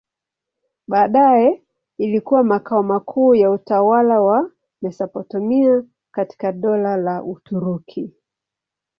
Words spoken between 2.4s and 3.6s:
makao makuu ya